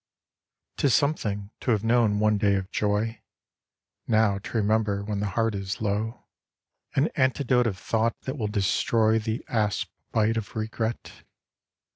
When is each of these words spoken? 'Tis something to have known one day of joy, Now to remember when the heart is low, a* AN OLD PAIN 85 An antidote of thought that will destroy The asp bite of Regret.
'Tis 0.77 0.95
something 0.95 1.51
to 1.59 1.69
have 1.69 1.83
known 1.83 2.17
one 2.17 2.35
day 2.35 2.55
of 2.55 2.71
joy, 2.71 3.21
Now 4.07 4.39
to 4.39 4.57
remember 4.57 5.03
when 5.03 5.19
the 5.19 5.27
heart 5.37 5.53
is 5.53 5.79
low, 5.79 5.91
a* 5.93 5.93
AN 5.93 6.13
OLD 6.13 6.15
PAIN 6.15 7.01
85 7.01 7.03
An 7.03 7.11
antidote 7.21 7.67
of 7.67 7.77
thought 7.77 8.21
that 8.21 8.35
will 8.35 8.47
destroy 8.47 9.19
The 9.19 9.45
asp 9.47 9.89
bite 10.11 10.37
of 10.37 10.55
Regret. 10.55 11.23